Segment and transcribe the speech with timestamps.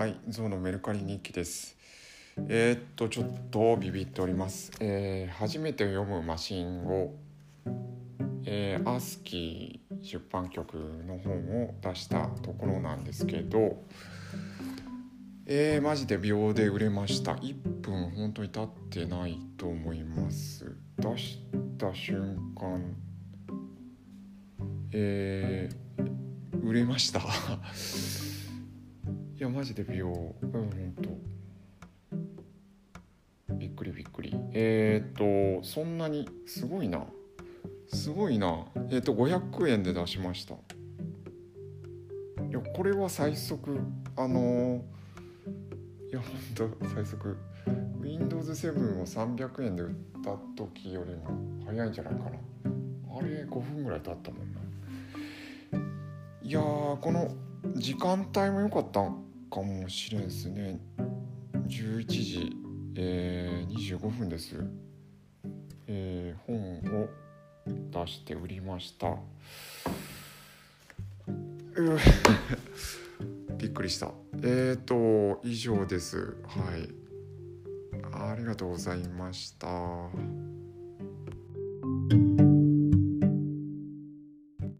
[0.00, 1.76] はい、ゾウのメルカリ日記です。
[2.48, 4.72] えーっと、ちょっとビビっております。
[4.80, 7.12] えー初めて読むマシンを、
[8.46, 10.72] えーアースキー出版局
[11.06, 13.82] の本を出したところなんですけど、
[15.44, 17.32] えーマジで秒で売れました。
[17.32, 20.78] 1分本当に経ってないと思います。
[20.96, 21.40] 出し
[21.76, 22.96] た瞬間、
[24.92, 25.90] えー
[26.62, 27.20] 売れました。
[29.40, 30.52] いやマジで秒うん。
[30.52, 31.08] ほんと。
[33.54, 34.36] びっくりびっくり。
[34.52, 37.06] えー、っとそんなにすごいな。
[37.88, 38.66] すごいな。
[38.90, 40.52] えー、っと500円で出しました。
[40.52, 40.58] い
[42.52, 43.80] やこれは最速。
[44.14, 44.80] あのー
[46.10, 46.26] いやほ
[46.66, 47.38] んと最速。
[48.02, 52.26] Windows7 を300円で売った時よりも早いんじゃないかな。
[53.18, 54.60] あれ5分ぐらい経ったもんな。
[56.42, 57.34] いやーこの
[57.76, 60.78] 時間帯も良かったかもしれんですね。
[61.66, 62.56] 11時、
[62.94, 64.54] えー、25分です、
[65.88, 67.08] えー本を
[67.90, 69.16] 出して売りました。
[73.58, 74.12] びっくりした。
[74.42, 76.36] えーと以上です。
[76.44, 76.88] はい。
[78.12, 79.68] ありがとうございました。